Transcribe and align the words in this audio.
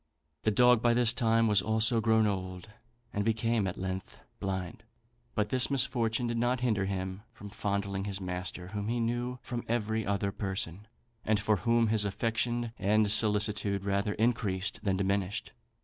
The 0.41 0.49
dog 0.49 0.81
by 0.81 0.95
this 0.95 1.13
time 1.13 1.47
was 1.47 1.61
also 1.61 2.01
grown 2.01 2.25
old, 2.25 2.71
and 3.13 3.23
became 3.23 3.67
at 3.67 3.77
length 3.77 4.17
blind; 4.39 4.81
but 5.35 5.49
this 5.49 5.69
misfortune 5.69 6.25
did 6.25 6.39
not 6.39 6.61
hinder 6.61 6.85
him 6.87 7.21
from 7.31 7.51
fondling 7.51 8.05
his 8.05 8.19
master, 8.19 8.69
whom 8.69 8.87
he 8.87 8.99
knew 8.99 9.37
from 9.43 9.63
every 9.67 10.03
other 10.03 10.31
person, 10.31 10.87
and 11.23 11.39
for 11.39 11.57
whom 11.57 11.89
his 11.89 12.03
affection 12.03 12.73
and 12.79 13.11
solicitude 13.11 13.85
rather 13.85 14.13
increased 14.15 14.79
than 14.81 14.97
diminished. 14.97 15.51